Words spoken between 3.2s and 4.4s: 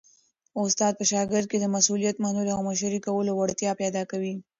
وړتیا پیدا کوي.